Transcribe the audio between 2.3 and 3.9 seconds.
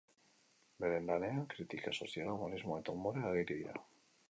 humanismoa eta umorea ageri dira.